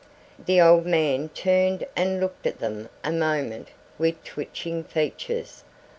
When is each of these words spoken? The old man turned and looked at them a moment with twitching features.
The 0.43 0.59
old 0.59 0.87
man 0.87 1.29
turned 1.29 1.85
and 1.95 2.19
looked 2.19 2.47
at 2.47 2.57
them 2.57 2.89
a 3.03 3.11
moment 3.11 3.67
with 3.99 4.23
twitching 4.23 4.83
features. 4.83 5.63